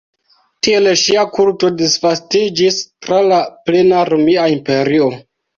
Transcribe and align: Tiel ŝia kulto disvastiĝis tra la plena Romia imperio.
Tiel 0.67 0.87
ŝia 1.01 1.25
kulto 1.35 1.69
disvastiĝis 1.83 2.81
tra 2.87 3.21
la 3.29 3.39
plena 3.69 4.03
Romia 4.13 4.49
imperio. 4.59 5.13